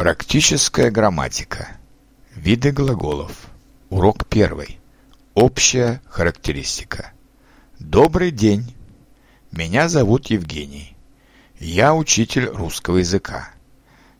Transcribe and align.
Практическая 0.00 0.90
грамматика. 0.90 1.76
Виды 2.34 2.72
глаголов. 2.72 3.32
Урок 3.90 4.26
первый. 4.26 4.80
Общая 5.34 6.00
характеристика. 6.08 7.12
Добрый 7.78 8.30
день. 8.30 8.74
Меня 9.52 9.90
зовут 9.90 10.28
Евгений. 10.28 10.96
Я 11.58 11.94
учитель 11.94 12.46
русского 12.46 12.96
языка. 12.96 13.50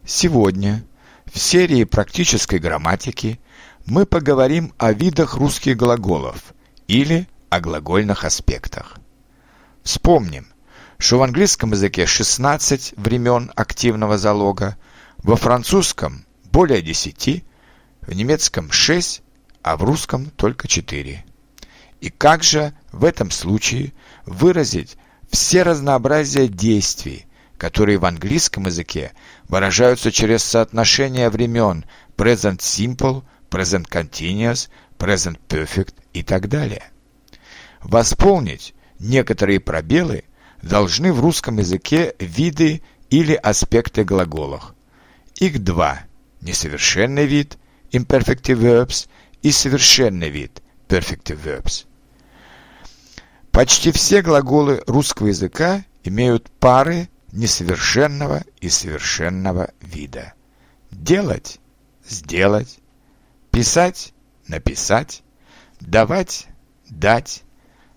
Сегодня 0.05 0.85
в 1.25 1.39
серии 1.39 1.85
практической 1.85 2.59
грамматики 2.59 3.41
мы 3.87 4.05
поговорим 4.05 4.75
о 4.77 4.93
видах 4.93 5.37
русских 5.37 5.79
глаголов 5.79 6.53
или 6.89 7.27
о 7.49 7.59
глагольных 7.59 8.27
аспектах. 8.27 8.99
Вспомним, 9.83 10.47
что 10.99 11.19
в 11.19 11.23
английском 11.23 11.71
языке 11.71 12.05
16 12.05 12.93
времен 12.99 13.51
активного 13.57 14.19
залога, 14.19 14.77
во 15.23 15.37
французском 15.37 16.25
более 16.51 16.83
10, 16.83 17.45
в 18.03 18.13
немецком 18.13 18.71
6, 18.71 19.23
а 19.63 19.77
в 19.77 19.85
русском 19.85 20.31
только 20.31 20.67
4. 20.67 21.25
И 22.01 22.11
как 22.11 22.43
же 22.43 22.73
в 22.93 23.05
этом 23.05 23.31
случае 23.31 23.93
выразить 24.25 24.97
все 25.31 25.63
разнообразие 25.63 26.49
действий, 26.49 27.27
которые 27.59 27.99
в 27.99 28.07
английском 28.07 28.67
языке 28.67 29.13
выражаются 29.49 30.11
через 30.11 30.43
соотношение 30.43 31.29
времен 31.29 31.85
present 32.17 32.59
simple, 32.59 33.23
present 33.51 33.89
continuous, 33.89 34.71
present 34.99 35.39
perfect 35.49 35.95
и 36.15 36.23
так 36.23 36.49
далее. 36.49 36.91
Восполнить 37.83 38.75
некоторые 38.99 39.61
пробелы 39.61 40.25
должны 40.63 41.13
в 41.13 41.21
русском 41.21 41.59
языке 41.59 42.15
виды 42.19 42.83
или 43.11 43.35
аспекты 43.35 44.05
глаголов. 44.05 44.75
Их 45.41 45.65
два– 45.65 46.03
несовершенный 46.43 47.25
вид– 47.25 47.57
imperfective 47.93 48.61
verbs 48.61 49.09
и 49.41 49.51
совершенный 49.51 50.29
вид– 50.29 50.63
perfective 50.89 51.43
verbs. 51.43 51.87
Почти 53.51 53.91
все 53.91 54.21
глаголы 54.21 54.83
русского 54.87 55.29
языка 55.29 55.83
имеют 56.05 56.51
пары 56.61 57.09
несовершенного 57.33 58.45
и 58.61 58.69
совершенного 58.69 59.71
вида. 59.81 60.35
Делать– 60.91 61.59
сделать, 62.07 62.79
писать– 63.51 64.13
написать, 64.47 65.23
давать– 65.81 66.49
дать, 66.91 67.45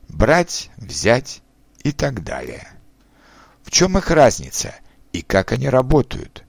брать– 0.08 0.72
взять 0.78 1.42
и 1.84 1.92
так 1.92 2.24
далее. 2.24 2.70
В 3.64 3.72
чем 3.72 3.98
их 3.98 4.12
разница 4.12 4.74
и 5.12 5.22
как 5.22 5.52
они 5.52 5.68
работают? 5.68 6.43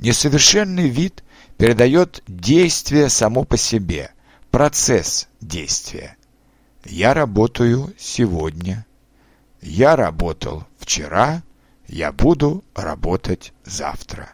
Несовершенный 0.00 0.88
вид 0.88 1.22
передает 1.58 2.22
действие 2.26 3.10
само 3.10 3.44
по 3.44 3.58
себе, 3.58 4.12
процесс 4.50 5.28
действия. 5.42 6.16
Я 6.86 7.12
работаю 7.12 7.92
сегодня. 7.98 8.86
Я 9.60 9.96
работал 9.96 10.64
вчера. 10.78 11.42
Я 11.86 12.12
буду 12.12 12.64
работать 12.74 13.52
завтра. 13.66 14.32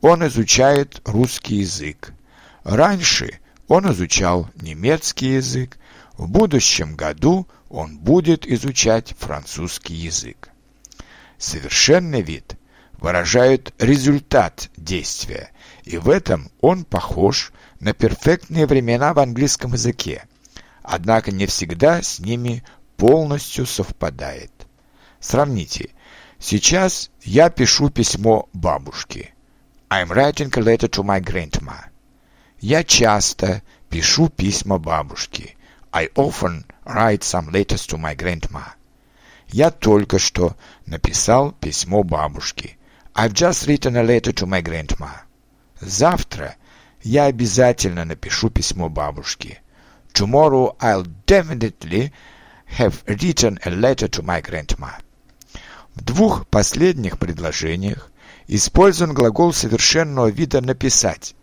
Он 0.00 0.26
изучает 0.26 1.02
русский 1.04 1.56
язык. 1.56 2.14
Раньше 2.64 3.38
он 3.68 3.92
изучал 3.92 4.48
немецкий 4.54 5.34
язык. 5.34 5.76
В 6.14 6.26
будущем 6.26 6.96
году 6.96 7.46
он 7.68 7.98
будет 7.98 8.46
изучать 8.46 9.14
французский 9.18 9.92
язык. 9.92 10.48
Совершенный 11.36 12.22
вид 12.22 12.56
выражает 13.00 13.74
результат 13.78 14.70
действия, 14.76 15.50
и 15.84 15.96
в 15.96 16.08
этом 16.08 16.50
он 16.60 16.84
похож 16.84 17.52
на 17.80 17.94
перфектные 17.94 18.66
времена 18.66 19.14
в 19.14 19.18
английском 19.18 19.72
языке, 19.72 20.24
однако 20.82 21.32
не 21.32 21.46
всегда 21.46 22.02
с 22.02 22.18
ними 22.20 22.62
полностью 22.96 23.66
совпадает. 23.66 24.52
Сравните. 25.18 25.90
Сейчас 26.38 27.10
я 27.22 27.50
пишу 27.50 27.90
письмо 27.90 28.48
бабушке. 28.52 29.34
I'm 29.90 30.08
writing 30.08 30.50
a 30.56 30.62
letter 30.62 30.88
to 30.88 31.02
my 31.02 31.20
grandma. 31.20 31.86
Я 32.60 32.84
часто 32.84 33.62
пишу 33.88 34.28
письма 34.28 34.78
бабушке. 34.78 35.56
I 35.92 36.08
often 36.14 36.64
write 36.84 37.22
some 37.22 37.50
letters 37.50 37.86
to 37.88 37.98
my 37.98 38.14
grandma. 38.14 38.62
Я 39.48 39.70
только 39.70 40.18
что 40.18 40.56
написал 40.86 41.52
письмо 41.52 42.02
бабушке. 42.04 42.76
I've 43.14 43.32
just 43.32 43.66
written 43.66 43.96
a 43.96 44.02
letter 44.02 44.32
to 44.32 44.46
my 44.46 44.62
grandma. 44.62 45.10
Завтра 45.80 46.56
я 47.02 47.24
обязательно 47.24 48.04
напишу 48.04 48.50
письмо 48.50 48.88
бабушке. 48.88 49.60
Tomorrow 50.12 50.76
I'll 50.78 51.06
definitely 51.26 52.12
have 52.78 53.02
written 53.06 53.58
a 53.64 53.70
letter 53.70 54.08
to 54.08 54.22
my 54.22 54.40
grandma. 54.40 55.00
В 55.94 56.02
двух 56.02 56.46
последних 56.46 57.18
предложениях 57.18 58.10
использован 58.46 59.12
глагол 59.12 59.52
совершенного 59.52 60.28
вида 60.28 60.60
«написать», 60.60 61.34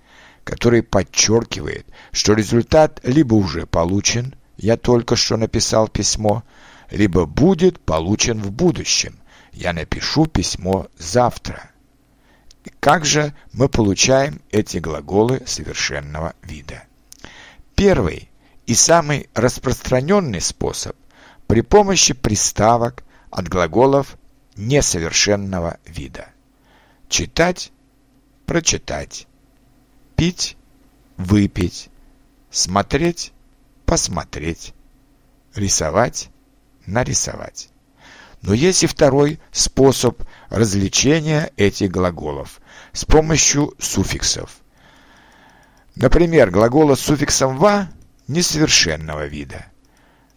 который 0.46 0.84
подчеркивает, 0.84 1.86
что 2.12 2.34
результат 2.34 3.02
либо 3.04 3.36
уже 3.36 3.66
получен, 3.66 4.36
я 4.56 4.78
только 4.78 5.18
что 5.18 5.36
написал 5.36 5.90
письмо, 5.90 6.44
либо 6.90 7.26
будет 7.26 7.80
получен 7.82 8.42
в 8.42 8.52
будущем, 8.52 9.20
я 9.58 9.74
напишу 9.74 10.28
письмо 10.28 10.88
завтра. 11.00 11.72
Как 12.80 13.06
же 13.06 13.34
мы 13.54 13.70
получаем 13.70 14.40
эти 14.52 14.78
глаголы 14.78 15.42
совершенного 15.48 16.36
вида? 16.44 16.84
Первый 17.76 18.30
и 18.68 18.76
самый 18.76 19.30
распространенный 19.34 20.42
способ 20.42 20.96
при 21.48 21.62
помощи 21.62 22.14
приставок 22.14 23.04
от 23.32 23.48
глаголов 23.48 24.18
несовершенного 24.58 25.80
вида. 25.86 26.28
Читать– 27.10 27.72
прочитать, 28.46 29.28
пить– 30.16 30.56
выпить, 31.18 31.90
смотреть– 32.52 33.34
посмотреть, 33.86 34.74
рисовать– 35.56 36.30
нарисовать. 36.86 37.70
Но 38.48 38.54
есть 38.54 38.82
и 38.82 38.88
второй 38.88 39.42
способ 39.52 40.24
развлечения 40.48 41.52
этих 41.58 41.92
глаголов 41.92 42.62
с 42.94 43.04
помощью 43.04 43.74
суффиксов. 43.78 44.62
Например, 45.98 46.50
глагола 46.50 46.96
с 46.96 47.02
суффиксом 47.02 47.58
«ва» 47.58 47.90
несовершенного 48.30 49.26
вида. 49.26 49.66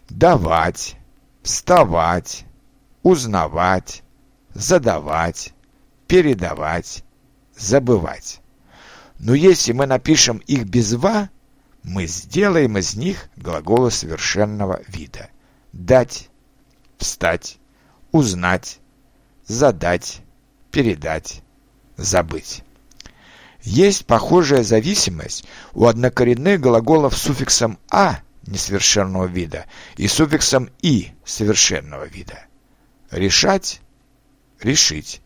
Давать, 0.09 0.97
вставать, 1.41 2.43
узнавать, 3.01 4.03
задавать, 4.53 5.53
передавать, 6.05 7.05
забывать. 7.55 8.41
Но 9.19 9.33
если 9.33 9.71
мы 9.71 9.85
напишем 9.85 10.39
их 10.39 10.65
без 10.65 10.95
«ва», 10.95 11.29
мы 11.83 12.07
сделаем 12.07 12.77
из 12.77 12.93
них 12.93 13.29
глаголы 13.37 13.89
совершенного 13.89 14.81
вида. 14.89 15.29
Дать, 15.71 16.29
встать, 16.97 17.60
узнать, 18.11 18.79
задать, 19.45 20.21
передать, 20.71 21.41
забыть. 21.97 22.63
Есть 23.63 24.05
похожая 24.05 24.63
зависимость 24.63 25.45
у 25.73 25.85
однокоренных 25.85 26.59
глаголов 26.59 27.15
с 27.15 27.21
суффиксом 27.21 27.77
«а» 27.89 28.19
несовершенного 28.47 29.25
вида 29.25 29.67
и 29.97 30.07
суффиксом 30.07 30.69
«и» 30.81 31.11
совершенного 31.25 32.05
вида. 32.05 32.45
Решать– 33.11 33.81
решить. 34.61 35.21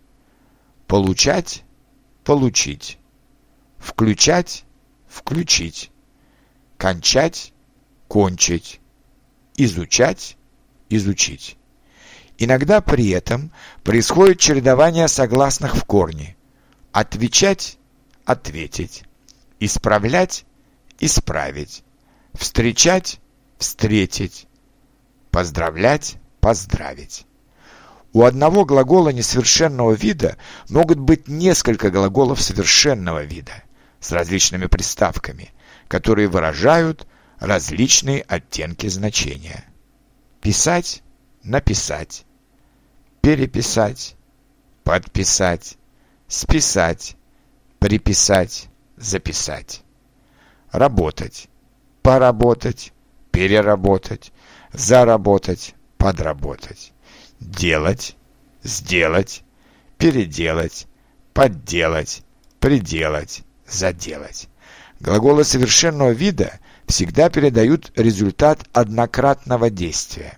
Получать– 0.87 1.63
получить. 2.23 2.99
Включать– 3.77 4.65
включить. 5.07 5.91
Кончать– 6.77 7.53
кончить. 8.07 8.81
Изучать– 9.55 10.37
изучить. 10.89 11.57
Иногда 12.37 12.81
при 12.81 13.09
этом 13.09 13.51
происходит 13.83 14.39
чередование 14.39 15.07
согласных 15.07 15.75
в 15.75 15.85
корне. 15.85 16.35
Отвечать– 16.91 17.77
ответить. 18.25 19.03
Исправлять– 19.59 20.45
исправить. 20.99 21.83
Встречать– 22.33 23.19
встретить. 23.57 24.47
Поздравлять– 25.31 26.17
поздравить. 26.41 27.25
У 28.11 28.23
одного 28.23 28.65
глагола 28.65 29.09
несовершенного 29.09 29.93
вида 29.93 30.37
могут 30.69 30.99
быть 30.99 31.27
несколько 31.27 31.89
глаголов 31.89 32.41
совершенного 32.41 33.23
вида 33.23 33.63
с 33.99 34.11
различными 34.11 34.67
приставками, 34.67 35.53
которые 35.87 36.27
выражают 36.27 37.07
различные 37.39 38.21
оттенки 38.21 38.87
значения. 38.87 39.65
Писать– 40.41 41.01
написать 41.45 42.25
переписать, 43.25 44.15
подписать, 44.83 45.79
списать, 46.27 47.17
приписать, 47.79 48.69
записать. 48.97 49.81
Работать, 50.71 51.49
поработать, 52.03 52.93
переработать, 53.31 54.31
заработать, 54.73 55.73
подработать. 55.97 56.93
Делать, 57.39 58.15
сделать, 58.61 59.41
переделать, 59.97 60.85
подделать, 61.33 62.21
приделать, 62.59 63.41
заделать. 63.67 64.49
Глаголы 64.99 65.43
совершенного 65.43 66.11
вида 66.11 66.59
всегда 66.85 67.31
передают 67.31 67.91
результат 67.95 68.69
однократного 68.71 69.71
действия. 69.71 70.37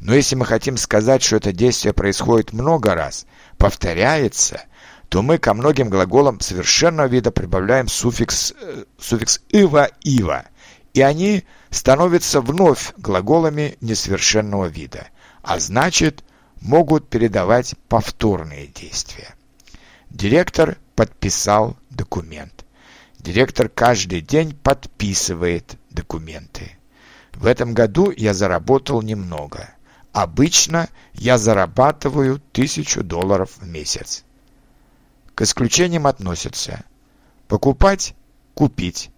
Но 0.00 0.14
если 0.14 0.34
мы 0.34 0.46
хотим 0.46 0.76
сказать, 0.76 1.22
что 1.22 1.36
это 1.36 1.52
действие 1.52 1.92
происходит 1.92 2.52
много 2.52 2.94
раз, 2.94 3.26
повторяется, 3.58 4.62
то 5.10 5.22
мы 5.22 5.38
ко 5.38 5.52
многим 5.52 5.90
глаголам 5.90 6.40
совершенного 6.40 7.06
вида 7.06 7.30
прибавляем 7.30 7.86
суффикс, 7.86 8.54
э, 8.58 8.84
суффикс 8.98 9.42
«ива-ива», 9.50 10.46
и 10.94 11.02
они 11.02 11.44
становятся 11.68 12.40
вновь 12.40 12.94
глаголами 12.96 13.76
несовершенного 13.80 14.66
вида, 14.66 15.08
а 15.42 15.58
значит, 15.58 16.24
могут 16.60 17.08
передавать 17.08 17.74
повторные 17.88 18.68
действия. 18.68 19.34
Директор 20.08 20.76
подписал 20.94 21.76
документ. 21.90 22.64
Директор 23.18 23.68
каждый 23.68 24.22
день 24.22 24.54
подписывает 24.54 25.76
документы. 25.90 26.78
В 27.34 27.46
этом 27.46 27.74
году 27.74 28.12
я 28.16 28.34
заработал 28.34 29.02
немного. 29.02 29.70
Обычно 30.12 30.88
я 31.14 31.38
зарабатываю 31.38 32.40
тысячу 32.52 33.02
долларов 33.02 33.52
в 33.58 33.66
месяц. 33.66 34.24
К 35.34 35.42
исключениям 35.42 36.06
относятся 36.06 36.84
покупать, 37.46 38.14
купить. 38.54 39.10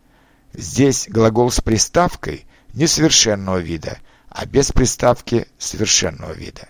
Здесь 0.53 1.09
глагол 1.09 1.51
с 1.51 1.61
приставкой 1.61 2.47
несовершенного 2.75 3.59
вида, 3.59 3.99
а 4.29 4.45
без 4.45 4.71
приставки 4.71 5.49
совершенного 5.59 6.33
вида. 6.33 6.69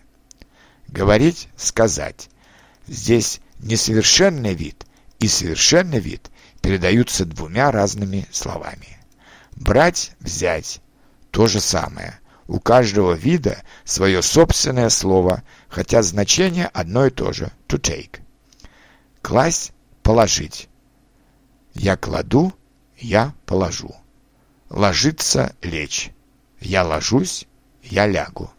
Говорить, 0.88 1.48
сказать. 1.56 2.28
Здесь 2.86 3.40
несовершенный 3.58 4.54
вид 4.54 4.86
и 5.18 5.26
совершенный 5.26 6.00
вид 6.00 6.30
передаются 6.60 7.24
двумя 7.24 7.70
разными 7.72 8.26
словами. 8.30 8.98
Брать, 9.56 10.12
взять– 10.20 10.80
то 11.32 11.46
же 11.46 11.60
самое. 11.60 12.20
У 12.52 12.60
каждого 12.60 13.14
вида 13.14 13.62
свое 13.82 14.20
собственное 14.20 14.90
слово, 14.90 15.42
хотя 15.70 16.02
значение 16.02 16.66
одно 16.66 17.06
и 17.06 17.10
то 17.10 17.32
же– 17.32 17.50
to 17.66 17.80
take. 17.80 18.20
Класть– 19.22 19.72
положить. 20.02 20.68
Я 21.72 21.96
кладу, 21.96 22.52
я 22.98 23.32
положу. 23.46 23.96
Ложиться– 24.68 25.56
лечь. 25.62 26.10
Я 26.60 26.84
ложусь, 26.84 27.46
я 27.82 28.06
лягу. 28.06 28.50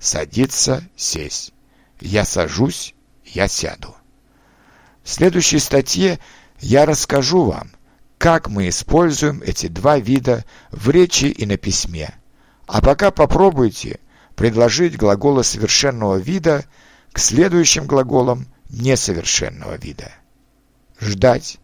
Садиться– 0.00 0.82
сесть. 0.96 1.52
Я 2.00 2.24
сажусь, 2.24 2.96
я 3.24 3.46
сяду. 3.46 3.94
В 5.04 5.10
следующей 5.10 5.60
статье 5.60 6.18
я 6.58 6.84
расскажу 6.84 7.44
вам, 7.44 7.70
как 8.18 8.48
мы 8.48 8.68
используем 8.68 9.40
эти 9.40 9.68
два 9.68 10.00
вида 10.00 10.44
в 10.72 10.90
речи 10.90 11.26
и 11.26 11.46
на 11.46 11.56
письме. 11.56 12.12
А 12.66 12.80
пока 12.80 13.10
попробуйте 13.10 14.00
предложить 14.36 14.96
глаголы 14.96 15.44
совершенного 15.44 16.16
вида 16.16 16.64
к 17.12 17.18
следующим 17.18 17.86
глаголам 17.86 18.46
несовершенного 18.70 19.76
вида. 19.76 20.12
Ждать, 21.00 21.58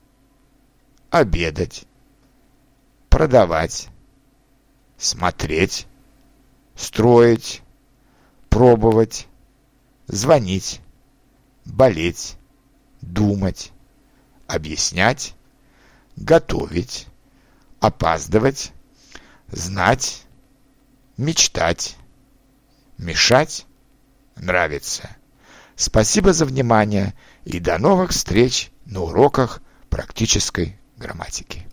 обедать, 1.11 1.85
продавать, 3.09 3.89
смотреть, 4.97 5.87
строить, 6.77 7.63
пробовать, 8.49 9.27
звонить, 10.07 10.81
болеть, 11.65 12.37
думать, 13.01 13.73
объяснять, 14.47 15.35
готовить, 16.17 17.07
опаздывать, 17.81 18.73
знать, 19.49 20.25
мечтать, 21.21 21.97
мешать, 22.97 23.67
нравится. 24.37 25.17
Спасибо 25.77 26.33
за 26.33 26.47
внимание 26.47 27.15
и 27.45 27.61
до 27.61 27.79
новых 27.79 28.11
встреч 28.11 28.71
на 28.87 29.03
уроках 29.03 29.61
практической 29.91 30.81
грамматики. 30.97 31.67